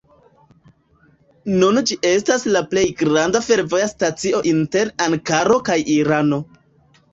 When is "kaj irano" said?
5.71-6.45